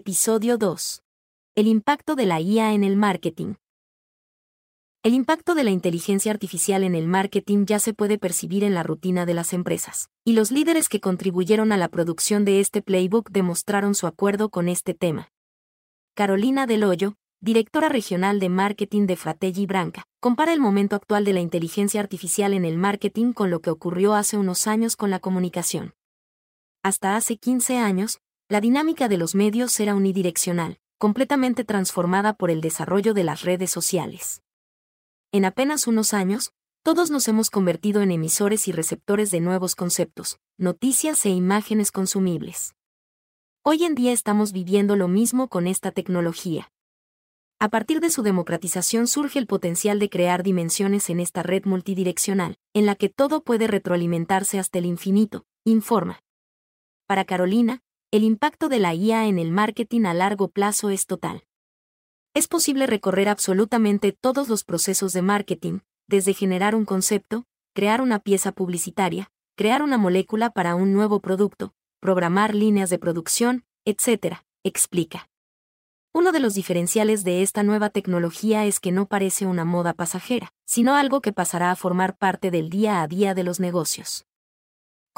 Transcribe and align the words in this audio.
Episodio 0.00 0.58
2. 0.58 1.02
El 1.56 1.66
impacto 1.66 2.14
de 2.14 2.24
la 2.24 2.40
IA 2.40 2.72
en 2.72 2.84
el 2.84 2.94
marketing. 2.94 3.54
El 5.02 5.12
impacto 5.12 5.56
de 5.56 5.64
la 5.64 5.72
inteligencia 5.72 6.30
artificial 6.30 6.84
en 6.84 6.94
el 6.94 7.08
marketing 7.08 7.66
ya 7.66 7.80
se 7.80 7.94
puede 7.94 8.16
percibir 8.16 8.62
en 8.62 8.74
la 8.74 8.84
rutina 8.84 9.26
de 9.26 9.34
las 9.34 9.52
empresas, 9.52 10.08
y 10.24 10.34
los 10.34 10.52
líderes 10.52 10.88
que 10.88 11.00
contribuyeron 11.00 11.72
a 11.72 11.76
la 11.76 11.88
producción 11.88 12.44
de 12.44 12.60
este 12.60 12.80
playbook 12.80 13.30
demostraron 13.30 13.96
su 13.96 14.06
acuerdo 14.06 14.50
con 14.50 14.68
este 14.68 14.94
tema. 14.94 15.32
Carolina 16.14 16.68
Del 16.68 16.84
Hoyo, 16.84 17.16
directora 17.40 17.88
regional 17.88 18.38
de 18.38 18.50
marketing 18.50 19.08
de 19.08 19.16
Fratelli 19.16 19.66
Branca, 19.66 20.04
compara 20.20 20.52
el 20.52 20.60
momento 20.60 20.94
actual 20.94 21.24
de 21.24 21.32
la 21.32 21.40
inteligencia 21.40 22.00
artificial 22.00 22.54
en 22.54 22.64
el 22.64 22.78
marketing 22.78 23.32
con 23.32 23.50
lo 23.50 23.58
que 23.58 23.70
ocurrió 23.70 24.14
hace 24.14 24.36
unos 24.36 24.68
años 24.68 24.94
con 24.94 25.10
la 25.10 25.18
comunicación. 25.18 25.94
Hasta 26.84 27.16
hace 27.16 27.36
15 27.36 27.78
años, 27.78 28.20
la 28.50 28.62
dinámica 28.62 29.08
de 29.08 29.18
los 29.18 29.34
medios 29.34 29.78
era 29.78 29.94
unidireccional, 29.94 30.78
completamente 30.96 31.64
transformada 31.64 32.32
por 32.32 32.50
el 32.50 32.62
desarrollo 32.62 33.12
de 33.12 33.22
las 33.22 33.42
redes 33.42 33.70
sociales. 33.70 34.42
En 35.32 35.44
apenas 35.44 35.86
unos 35.86 36.14
años, 36.14 36.54
todos 36.82 37.10
nos 37.10 37.28
hemos 37.28 37.50
convertido 37.50 38.00
en 38.00 38.10
emisores 38.10 38.66
y 38.66 38.72
receptores 38.72 39.30
de 39.30 39.40
nuevos 39.40 39.74
conceptos, 39.74 40.38
noticias 40.56 41.26
e 41.26 41.30
imágenes 41.30 41.92
consumibles. 41.92 42.74
Hoy 43.62 43.84
en 43.84 43.94
día 43.94 44.12
estamos 44.12 44.52
viviendo 44.52 44.96
lo 44.96 45.08
mismo 45.08 45.48
con 45.48 45.66
esta 45.66 45.92
tecnología. 45.92 46.72
A 47.58 47.68
partir 47.68 48.00
de 48.00 48.08
su 48.08 48.22
democratización 48.22 49.08
surge 49.08 49.38
el 49.38 49.46
potencial 49.46 49.98
de 49.98 50.08
crear 50.08 50.42
dimensiones 50.42 51.10
en 51.10 51.20
esta 51.20 51.42
red 51.42 51.66
multidireccional, 51.66 52.56
en 52.72 52.86
la 52.86 52.94
que 52.94 53.10
todo 53.10 53.42
puede 53.42 53.66
retroalimentarse 53.66 54.58
hasta 54.58 54.78
el 54.78 54.86
infinito, 54.86 55.44
informa. 55.64 56.22
Para 57.06 57.26
Carolina, 57.26 57.82
el 58.10 58.24
impacto 58.24 58.70
de 58.70 58.78
la 58.78 58.94
IA 58.94 59.26
en 59.26 59.38
el 59.38 59.50
marketing 59.50 60.06
a 60.06 60.14
largo 60.14 60.48
plazo 60.48 60.88
es 60.88 61.04
total. 61.04 61.44
Es 62.32 62.48
posible 62.48 62.86
recorrer 62.86 63.28
absolutamente 63.28 64.12
todos 64.12 64.48
los 64.48 64.64
procesos 64.64 65.12
de 65.12 65.20
marketing, 65.20 65.80
desde 66.06 66.32
generar 66.32 66.74
un 66.74 66.86
concepto, 66.86 67.44
crear 67.74 68.00
una 68.00 68.18
pieza 68.18 68.52
publicitaria, 68.52 69.30
crear 69.56 69.82
una 69.82 69.98
molécula 69.98 70.48
para 70.48 70.74
un 70.74 70.94
nuevo 70.94 71.20
producto, 71.20 71.74
programar 72.00 72.54
líneas 72.54 72.88
de 72.88 72.98
producción, 72.98 73.66
etc., 73.84 74.38
explica. 74.64 75.28
Uno 76.14 76.32
de 76.32 76.40
los 76.40 76.54
diferenciales 76.54 77.24
de 77.24 77.42
esta 77.42 77.62
nueva 77.62 77.90
tecnología 77.90 78.64
es 78.64 78.80
que 78.80 78.90
no 78.90 79.04
parece 79.04 79.44
una 79.44 79.66
moda 79.66 79.92
pasajera, 79.92 80.54
sino 80.64 80.94
algo 80.94 81.20
que 81.20 81.34
pasará 81.34 81.70
a 81.70 81.76
formar 81.76 82.16
parte 82.16 82.50
del 82.50 82.70
día 82.70 83.02
a 83.02 83.06
día 83.06 83.34
de 83.34 83.44
los 83.44 83.60
negocios. 83.60 84.27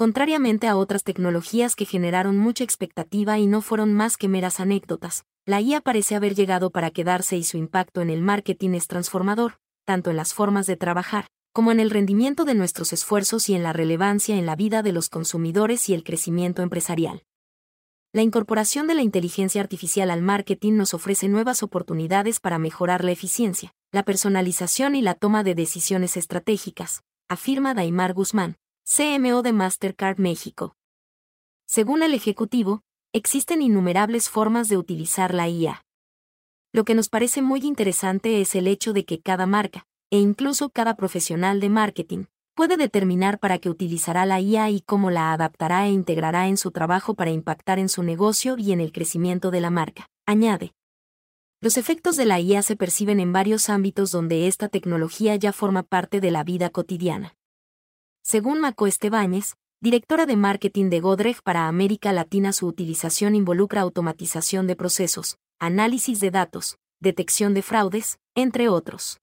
Contrariamente 0.00 0.66
a 0.66 0.78
otras 0.78 1.04
tecnologías 1.04 1.76
que 1.76 1.84
generaron 1.84 2.38
mucha 2.38 2.64
expectativa 2.64 3.38
y 3.38 3.46
no 3.46 3.60
fueron 3.60 3.92
más 3.92 4.16
que 4.16 4.28
meras 4.28 4.58
anécdotas, 4.58 5.24
la 5.44 5.60
IA 5.60 5.82
parece 5.82 6.14
haber 6.14 6.34
llegado 6.34 6.70
para 6.70 6.90
quedarse 6.90 7.36
y 7.36 7.44
su 7.44 7.58
impacto 7.58 8.00
en 8.00 8.08
el 8.08 8.22
marketing 8.22 8.70
es 8.70 8.86
transformador, 8.86 9.58
tanto 9.84 10.08
en 10.08 10.16
las 10.16 10.32
formas 10.32 10.66
de 10.66 10.78
trabajar, 10.78 11.26
como 11.52 11.70
en 11.70 11.80
el 11.80 11.90
rendimiento 11.90 12.46
de 12.46 12.54
nuestros 12.54 12.94
esfuerzos 12.94 13.50
y 13.50 13.54
en 13.54 13.62
la 13.62 13.74
relevancia 13.74 14.36
en 14.36 14.46
la 14.46 14.56
vida 14.56 14.82
de 14.82 14.92
los 14.92 15.10
consumidores 15.10 15.86
y 15.90 15.92
el 15.92 16.02
crecimiento 16.02 16.62
empresarial. 16.62 17.22
La 18.14 18.22
incorporación 18.22 18.86
de 18.86 18.94
la 18.94 19.02
inteligencia 19.02 19.60
artificial 19.60 20.10
al 20.10 20.22
marketing 20.22 20.78
nos 20.78 20.94
ofrece 20.94 21.28
nuevas 21.28 21.62
oportunidades 21.62 22.40
para 22.40 22.58
mejorar 22.58 23.04
la 23.04 23.12
eficiencia, 23.12 23.74
la 23.92 24.04
personalización 24.04 24.94
y 24.94 25.02
la 25.02 25.12
toma 25.12 25.44
de 25.44 25.54
decisiones 25.54 26.16
estratégicas, 26.16 27.02
afirma 27.28 27.74
Daimar 27.74 28.14
Guzmán, 28.14 28.56
CMO 28.84 29.42
de 29.42 29.52
Mastercard 29.52 30.18
México. 30.18 30.74
Según 31.66 32.02
el 32.02 32.12
Ejecutivo, 32.12 32.82
existen 33.12 33.62
innumerables 33.62 34.28
formas 34.28 34.68
de 34.68 34.76
utilizar 34.76 35.32
la 35.32 35.48
IA. 35.48 35.84
Lo 36.72 36.84
que 36.84 36.94
nos 36.94 37.08
parece 37.08 37.40
muy 37.40 37.60
interesante 37.60 38.40
es 38.40 38.54
el 38.56 38.66
hecho 38.66 38.92
de 38.92 39.04
que 39.04 39.20
cada 39.20 39.46
marca, 39.46 39.86
e 40.10 40.18
incluso 40.18 40.70
cada 40.70 40.96
profesional 40.96 41.60
de 41.60 41.68
marketing, 41.68 42.24
puede 42.54 42.76
determinar 42.76 43.38
para 43.38 43.58
qué 43.58 43.70
utilizará 43.70 44.26
la 44.26 44.40
IA 44.40 44.70
y 44.70 44.80
cómo 44.80 45.10
la 45.10 45.32
adaptará 45.32 45.86
e 45.86 45.90
integrará 45.90 46.48
en 46.48 46.56
su 46.56 46.72
trabajo 46.72 47.14
para 47.14 47.30
impactar 47.30 47.78
en 47.78 47.88
su 47.88 48.02
negocio 48.02 48.56
y 48.58 48.72
en 48.72 48.80
el 48.80 48.90
crecimiento 48.90 49.52
de 49.52 49.60
la 49.60 49.70
marca. 49.70 50.08
Añade. 50.26 50.72
Los 51.60 51.76
efectos 51.76 52.16
de 52.16 52.24
la 52.24 52.40
IA 52.40 52.62
se 52.62 52.74
perciben 52.74 53.20
en 53.20 53.32
varios 53.32 53.68
ámbitos 53.68 54.10
donde 54.10 54.48
esta 54.48 54.68
tecnología 54.68 55.36
ya 55.36 55.52
forma 55.52 55.84
parte 55.84 56.20
de 56.20 56.30
la 56.30 56.42
vida 56.42 56.70
cotidiana. 56.70 57.36
Según 58.22 58.60
Maco 58.60 58.86
Estebáñez, 58.86 59.56
directora 59.80 60.26
de 60.26 60.36
marketing 60.36 60.90
de 60.90 61.00
Godrej 61.00 61.42
para 61.42 61.68
América 61.68 62.12
Latina, 62.12 62.52
su 62.52 62.66
utilización 62.66 63.34
involucra 63.34 63.80
automatización 63.80 64.66
de 64.66 64.76
procesos, 64.76 65.38
análisis 65.58 66.20
de 66.20 66.30
datos, 66.30 66.76
detección 67.00 67.54
de 67.54 67.62
fraudes, 67.62 68.18
entre 68.34 68.68
otros. 68.68 69.20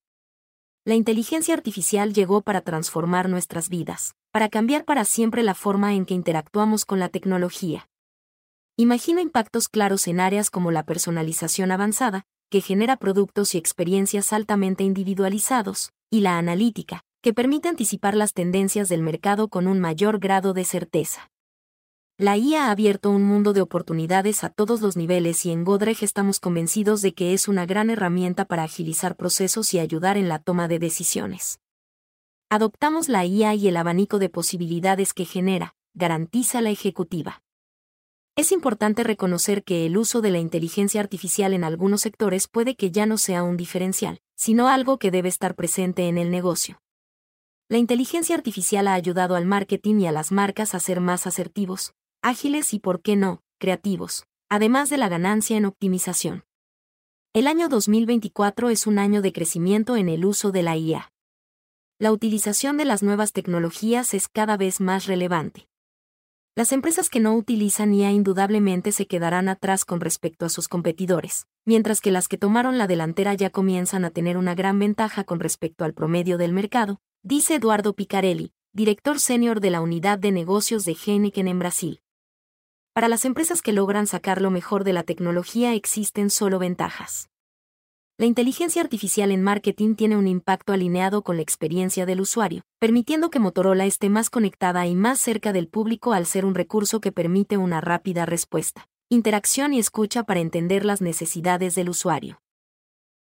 La 0.83 0.95
inteligencia 0.95 1.53
artificial 1.53 2.13
llegó 2.13 2.41
para 2.41 2.61
transformar 2.61 3.29
nuestras 3.29 3.69
vidas, 3.69 4.13
para 4.31 4.49
cambiar 4.49 4.83
para 4.83 5.05
siempre 5.05 5.43
la 5.43 5.53
forma 5.53 5.93
en 5.93 6.05
que 6.05 6.13
interactuamos 6.13 6.85
con 6.85 6.99
la 6.99 7.09
tecnología. 7.09 7.87
Imagino 8.77 9.19
impactos 9.19 9.69
claros 9.69 10.07
en 10.07 10.19
áreas 10.19 10.49
como 10.49 10.71
la 10.71 10.83
personalización 10.83 11.71
avanzada, 11.71 12.23
que 12.49 12.61
genera 12.61 12.97
productos 12.97 13.53
y 13.53 13.57
experiencias 13.57 14.33
altamente 14.33 14.83
individualizados, 14.83 15.91
y 16.09 16.21
la 16.21 16.37
analítica, 16.37 17.03
que 17.21 17.33
permite 17.33 17.67
anticipar 17.67 18.15
las 18.15 18.33
tendencias 18.33 18.89
del 18.89 19.01
mercado 19.01 19.47
con 19.47 19.67
un 19.67 19.79
mayor 19.79 20.19
grado 20.19 20.53
de 20.53 20.65
certeza. 20.65 21.31
La 22.19 22.35
IA 22.35 22.67
ha 22.67 22.71
abierto 22.71 23.11
un 23.11 23.23
mundo 23.23 23.53
de 23.53 23.61
oportunidades 23.61 24.43
a 24.43 24.49
todos 24.49 24.81
los 24.81 24.97
niveles 24.97 25.45
y 25.45 25.51
en 25.51 25.63
Godrej 25.63 26.03
estamos 26.03 26.39
convencidos 26.39 27.03
de 27.03 27.13
que 27.13 27.33
es 27.33 27.47
una 27.47 27.67
gran 27.67 27.91
herramienta 27.91 28.45
para 28.45 28.63
agilizar 28.63 29.15
procesos 29.15 29.73
y 29.75 29.79
ayudar 29.79 30.17
en 30.17 30.27
la 30.27 30.39
toma 30.39 30.67
de 30.67 30.79
decisiones. 30.79 31.59
Adoptamos 32.49 33.07
la 33.07 33.25
IA 33.25 33.53
y 33.53 33.67
el 33.67 33.77
abanico 33.77 34.17
de 34.17 34.29
posibilidades 34.29 35.13
que 35.13 35.25
genera, 35.25 35.75
garantiza 35.93 36.61
la 36.61 36.71
ejecutiva. 36.71 37.43
Es 38.35 38.51
importante 38.51 39.03
reconocer 39.03 39.63
que 39.63 39.85
el 39.85 39.97
uso 39.97 40.21
de 40.21 40.31
la 40.31 40.39
inteligencia 40.39 41.01
artificial 41.01 41.53
en 41.53 41.63
algunos 41.63 42.01
sectores 42.01 42.47
puede 42.47 42.75
que 42.75 42.89
ya 42.89 43.05
no 43.05 43.17
sea 43.17 43.43
un 43.43 43.57
diferencial, 43.57 44.21
sino 44.35 44.69
algo 44.69 44.97
que 44.97 45.11
debe 45.11 45.29
estar 45.29 45.55
presente 45.55 46.07
en 46.07 46.17
el 46.17 46.31
negocio. 46.31 46.79
La 47.69 47.77
inteligencia 47.77 48.33
artificial 48.33 48.87
ha 48.87 48.93
ayudado 48.93 49.35
al 49.35 49.45
marketing 49.45 49.99
y 49.99 50.07
a 50.07 50.13
las 50.13 50.31
marcas 50.31 50.73
a 50.73 50.79
ser 50.79 51.01
más 51.01 51.27
asertivos, 51.27 51.93
ágiles 52.21 52.73
y, 52.73 52.79
por 52.79 53.01
qué 53.01 53.17
no, 53.17 53.41
creativos, 53.59 54.25
además 54.47 54.89
de 54.89 54.95
la 54.95 55.09
ganancia 55.09 55.57
en 55.57 55.65
optimización. 55.65 56.45
El 57.33 57.45
año 57.45 57.67
2024 57.67 58.69
es 58.69 58.87
un 58.87 58.99
año 58.99 59.21
de 59.21 59.33
crecimiento 59.33 59.97
en 59.97 60.07
el 60.07 60.23
uso 60.23 60.53
de 60.53 60.63
la 60.63 60.77
IA. 60.77 61.11
La 61.99 62.13
utilización 62.13 62.77
de 62.77 62.85
las 62.85 63.03
nuevas 63.03 63.33
tecnologías 63.33 64.13
es 64.13 64.29
cada 64.29 64.55
vez 64.55 64.79
más 64.79 65.05
relevante. 65.05 65.67
Las 66.55 66.71
empresas 66.71 67.09
que 67.09 67.19
no 67.19 67.35
utilizan 67.35 67.93
IA 67.93 68.11
indudablemente 68.11 68.93
se 68.93 69.07
quedarán 69.07 69.49
atrás 69.49 69.83
con 69.83 69.99
respecto 69.99 70.45
a 70.45 70.49
sus 70.49 70.69
competidores, 70.69 71.47
mientras 71.65 71.99
que 71.99 72.11
las 72.11 72.29
que 72.29 72.37
tomaron 72.37 72.77
la 72.77 72.87
delantera 72.87 73.33
ya 73.33 73.49
comienzan 73.49 74.05
a 74.05 74.09
tener 74.11 74.37
una 74.37 74.55
gran 74.55 74.79
ventaja 74.79 75.25
con 75.25 75.41
respecto 75.41 75.83
al 75.83 75.93
promedio 75.93 76.37
del 76.37 76.53
mercado, 76.53 77.01
dice 77.23 77.55
Eduardo 77.55 77.93
Picarelli, 77.93 78.53
director 78.73 79.19
senior 79.19 79.59
de 79.59 79.71
la 79.71 79.81
unidad 79.81 80.19
de 80.19 80.31
negocios 80.31 80.85
de 80.85 80.95
Heineken 80.95 81.47
en 81.47 81.59
Brasil. 81.59 82.01
Para 82.93 83.09
las 83.09 83.25
empresas 83.25 83.61
que 83.61 83.73
logran 83.73 84.07
sacar 84.07 84.41
lo 84.41 84.51
mejor 84.51 84.83
de 84.83 84.93
la 84.93 85.03
tecnología 85.03 85.73
existen 85.73 86.29
solo 86.29 86.59
ventajas. 86.59 87.29
La 88.19 88.25
inteligencia 88.25 88.81
artificial 88.81 89.31
en 89.31 89.43
marketing 89.43 89.93
tiene 89.93 90.17
un 90.17 90.27
impacto 90.27 90.73
alineado 90.73 91.21
con 91.21 91.35
la 91.35 91.43
experiencia 91.43 92.07
del 92.07 92.21
usuario, 92.21 92.63
permitiendo 92.79 93.29
que 93.29 93.39
Motorola 93.39 93.85
esté 93.85 94.09
más 94.09 94.31
conectada 94.31 94.87
y 94.87 94.95
más 94.95 95.19
cerca 95.19 95.53
del 95.53 95.67
público 95.67 96.13
al 96.13 96.25
ser 96.25 96.43
un 96.43 96.55
recurso 96.55 96.99
que 96.99 97.11
permite 97.11 97.57
una 97.57 97.79
rápida 97.79 98.25
respuesta, 98.25 98.87
interacción 99.09 99.73
y 99.73 99.79
escucha 99.79 100.23
para 100.23 100.39
entender 100.39 100.83
las 100.83 101.01
necesidades 101.01 101.75
del 101.75 101.89
usuario. 101.89 102.39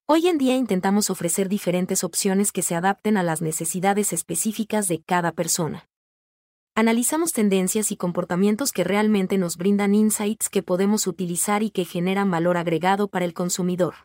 Hoy 0.08 0.28
en 0.28 0.38
día 0.38 0.56
intentamos 0.56 1.10
ofrecer 1.10 1.50
diferentes 1.50 2.04
opciones 2.04 2.52
que 2.52 2.62
se 2.62 2.76
adapten 2.76 3.18
a 3.18 3.24
las 3.24 3.42
necesidades 3.42 4.14
específicas 4.14 4.88
de 4.88 5.02
cada 5.02 5.32
persona. 5.32 5.90
Analizamos 6.76 7.34
tendencias 7.34 7.92
y 7.92 7.98
comportamientos 7.98 8.72
que 8.72 8.84
realmente 8.84 9.40
nos 9.40 9.58
brindan 9.58 9.96
insights 9.96 10.50
que 10.50 10.62
podemos 10.62 11.08
utilizar 11.08 11.64
y 11.64 11.72
que 11.72 11.86
generan 11.86 12.30
valor 12.30 12.58
agregado 12.58 13.08
para 13.08 13.26
el 13.26 13.34
consumidor. 13.34 13.96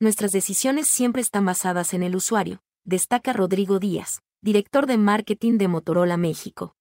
Nuestras 0.00 0.32
decisiones 0.32 0.86
siempre 0.86 1.20
están 1.20 1.44
basadas 1.44 1.92
en 1.92 2.02
el 2.02 2.16
usuario, 2.16 2.62
destaca 2.86 3.34
Rodrigo 3.34 3.78
Díaz, 3.78 4.22
director 4.40 4.86
de 4.86 4.96
marketing 4.96 5.58
de 5.58 5.68
Motorola 5.68 6.16
México. 6.16 6.74